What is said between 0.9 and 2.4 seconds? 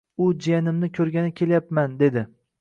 koʻrgani ketyapman dedi.